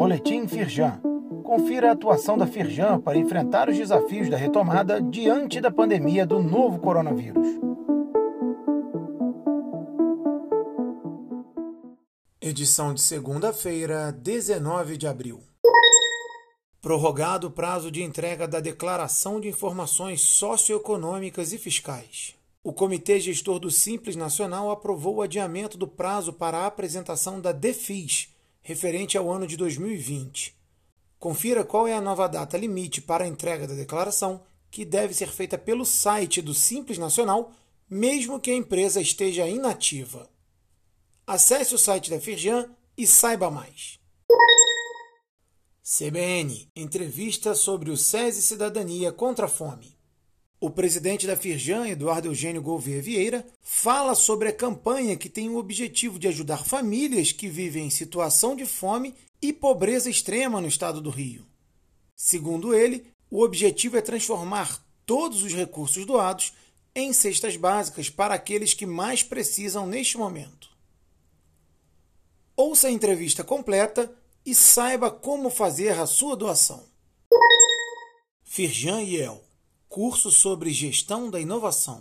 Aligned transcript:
Boletim 0.00 0.48
Firjan. 0.48 0.98
Confira 1.44 1.90
a 1.90 1.92
atuação 1.92 2.38
da 2.38 2.46
Firjan 2.46 2.98
para 2.98 3.18
enfrentar 3.18 3.68
os 3.68 3.76
desafios 3.76 4.30
da 4.30 4.36
retomada 4.38 4.98
diante 4.98 5.60
da 5.60 5.70
pandemia 5.70 6.24
do 6.24 6.42
novo 6.42 6.78
coronavírus. 6.78 7.46
Edição 12.40 12.94
de 12.94 13.02
segunda-feira, 13.02 14.10
19 14.10 14.96
de 14.96 15.06
abril. 15.06 15.42
Prorrogado 16.80 17.48
o 17.48 17.50
prazo 17.50 17.90
de 17.90 18.02
entrega 18.02 18.48
da 18.48 18.58
Declaração 18.58 19.38
de 19.38 19.48
Informações 19.48 20.22
Socioeconômicas 20.22 21.52
e 21.52 21.58
Fiscais. 21.58 22.34
O 22.64 22.72
Comitê 22.72 23.20
Gestor 23.20 23.58
do 23.58 23.70
Simples 23.70 24.16
Nacional 24.16 24.70
aprovou 24.70 25.16
o 25.16 25.22
adiamento 25.22 25.76
do 25.76 25.86
prazo 25.86 26.32
para 26.32 26.60
a 26.60 26.66
apresentação 26.66 27.38
da 27.38 27.52
DEFIS, 27.52 28.30
referente 28.70 29.18
ao 29.18 29.28
ano 29.28 29.48
de 29.48 29.56
2020. 29.56 30.56
Confira 31.18 31.64
qual 31.64 31.88
é 31.88 31.94
a 31.94 32.00
nova 32.00 32.28
data 32.28 32.56
limite 32.56 33.02
para 33.02 33.24
a 33.24 33.26
entrega 33.26 33.66
da 33.66 33.74
declaração, 33.74 34.44
que 34.70 34.84
deve 34.84 35.12
ser 35.12 35.26
feita 35.28 35.58
pelo 35.58 35.84
site 35.84 36.40
do 36.40 36.54
Simples 36.54 36.96
Nacional, 36.96 37.52
mesmo 37.88 38.38
que 38.38 38.48
a 38.48 38.54
empresa 38.54 39.00
esteja 39.00 39.48
inativa. 39.48 40.30
Acesse 41.26 41.74
o 41.74 41.78
site 41.78 42.10
da 42.10 42.20
Firjan 42.20 42.70
e 42.96 43.08
saiba 43.08 43.50
mais. 43.50 43.98
CBN 45.82 46.70
entrevista 46.76 47.56
sobre 47.56 47.90
o 47.90 47.96
SESI 47.96 48.40
Cidadania 48.40 49.10
contra 49.10 49.46
a 49.46 49.48
Fome. 49.48 49.98
O 50.62 50.68
presidente 50.68 51.26
da 51.26 51.38
Firjan, 51.38 51.88
Eduardo 51.88 52.28
Eugênio 52.28 52.60
Gouveia 52.60 53.00
Vieira, 53.00 53.46
fala 53.62 54.14
sobre 54.14 54.46
a 54.48 54.52
campanha 54.52 55.16
que 55.16 55.30
tem 55.30 55.48
o 55.48 55.56
objetivo 55.56 56.18
de 56.18 56.28
ajudar 56.28 56.66
famílias 56.66 57.32
que 57.32 57.48
vivem 57.48 57.86
em 57.86 57.90
situação 57.90 58.54
de 58.54 58.66
fome 58.66 59.14
e 59.40 59.54
pobreza 59.54 60.10
extrema 60.10 60.60
no 60.60 60.68
estado 60.68 61.00
do 61.00 61.08
Rio. 61.08 61.46
Segundo 62.14 62.74
ele, 62.74 63.06
o 63.30 63.42
objetivo 63.42 63.96
é 63.96 64.02
transformar 64.02 64.84
todos 65.06 65.42
os 65.42 65.54
recursos 65.54 66.04
doados 66.04 66.52
em 66.94 67.10
cestas 67.14 67.56
básicas 67.56 68.10
para 68.10 68.34
aqueles 68.34 68.74
que 68.74 68.84
mais 68.84 69.22
precisam 69.22 69.86
neste 69.86 70.18
momento. 70.18 70.68
Ouça 72.54 72.88
a 72.88 72.90
entrevista 72.90 73.42
completa 73.42 74.14
e 74.44 74.54
saiba 74.54 75.10
como 75.10 75.48
fazer 75.48 75.98
a 75.98 76.04
sua 76.04 76.36
doação. 76.36 76.84
Firjan 78.44 79.00
Yel 79.00 79.42
Curso 79.90 80.30
sobre 80.30 80.72
Gestão 80.72 81.28
da 81.28 81.40
Inovação. 81.40 82.00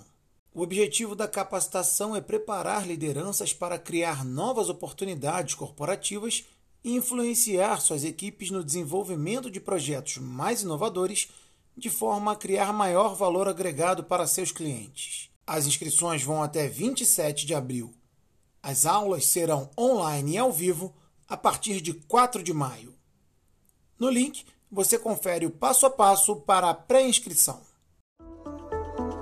O 0.54 0.62
objetivo 0.62 1.16
da 1.16 1.28
capacitação 1.28 2.16
é 2.16 2.22
preparar 2.22 2.86
lideranças 2.86 3.52
para 3.52 3.80
criar 3.80 4.24
novas 4.24 4.70
oportunidades 4.70 5.56
corporativas 5.56 6.46
e 6.84 6.96
influenciar 6.96 7.82
suas 7.82 8.04
equipes 8.04 8.52
no 8.52 8.64
desenvolvimento 8.64 9.50
de 9.50 9.60
projetos 9.60 10.18
mais 10.20 10.62
inovadores, 10.62 11.30
de 11.76 11.90
forma 11.90 12.34
a 12.34 12.36
criar 12.36 12.72
maior 12.72 13.16
valor 13.16 13.48
agregado 13.48 14.04
para 14.04 14.28
seus 14.28 14.52
clientes. 14.52 15.32
As 15.48 15.66
inscrições 15.66 16.22
vão 16.22 16.44
até 16.44 16.68
27 16.68 17.44
de 17.44 17.56
abril. 17.56 17.92
As 18.62 18.86
aulas 18.86 19.26
serão 19.26 19.68
online 19.76 20.34
e 20.34 20.38
ao 20.38 20.52
vivo 20.52 20.94
a 21.28 21.36
partir 21.36 21.82
de 21.82 21.96
4 21.96 22.44
de 22.44 22.54
maio. 22.54 22.94
No 23.98 24.12
link, 24.12 24.46
você 24.72 25.00
confere 25.00 25.48
o 25.48 25.52
passo 25.52 25.88
a 25.88 25.90
passo 25.90 26.36
para 26.36 26.70
a 26.70 26.74
pré-inscrição. 26.76 27.68